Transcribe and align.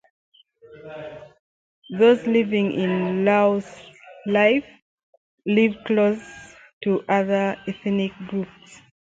Those 1.91 2.25
living 2.25 2.71
in 2.71 3.23
Laos 3.23 3.69
live 4.25 4.63
close 5.85 6.55
to 6.83 7.03
other 7.07 7.55
ethnic 7.67 8.11
groups. 8.27 8.81